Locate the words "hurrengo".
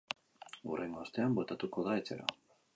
0.69-1.03